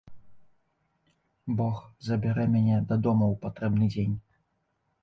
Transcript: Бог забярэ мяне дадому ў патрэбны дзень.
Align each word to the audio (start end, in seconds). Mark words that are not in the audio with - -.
Бог 1.59 1.77
забярэ 2.09 2.45
мяне 2.55 2.81
дадому 2.89 3.25
ў 3.31 3.45
патрэбны 3.47 3.85
дзень. 3.95 4.19